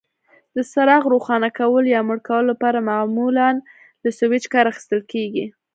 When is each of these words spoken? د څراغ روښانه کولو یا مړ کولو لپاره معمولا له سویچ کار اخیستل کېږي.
د 0.55 0.57
څراغ 0.71 1.03
روښانه 1.13 1.49
کولو 1.59 1.87
یا 1.95 2.01
مړ 2.07 2.17
کولو 2.27 2.49
لپاره 2.53 2.85
معمولا 2.89 3.47
له 4.03 4.09
سویچ 4.19 4.43
کار 4.53 4.65
اخیستل 4.71 5.01
کېږي. 5.13 5.45